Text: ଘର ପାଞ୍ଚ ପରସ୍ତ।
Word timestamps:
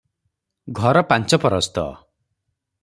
ଘର 0.79 1.03
ପାଞ୍ଚ 1.11 1.41
ପରସ୍ତ। 1.45 1.87